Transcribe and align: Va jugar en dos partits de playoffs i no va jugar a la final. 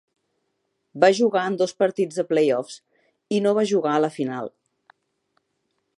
Va 1.03 1.09
jugar 1.17 1.43
en 1.49 1.57
dos 1.59 1.75
partits 1.83 2.17
de 2.21 2.25
playoffs 2.31 2.79
i 3.39 3.43
no 3.47 3.53
va 3.61 3.67
jugar 3.73 3.95
a 3.99 4.03
la 4.07 4.13
final. 4.19 4.51